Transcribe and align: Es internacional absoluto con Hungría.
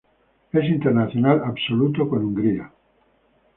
Es 0.51 0.65
internacional 0.65 1.43
absoluto 1.45 2.09
con 2.09 2.25
Hungría. 2.25 2.71